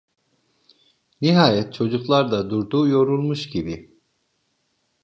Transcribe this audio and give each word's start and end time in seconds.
Nihayet 1.21 1.73
çocuklar 1.73 2.31
da 2.31 2.49
durdu 2.49 2.87
yorulmuş 2.87 3.49
gibi… 3.49 3.93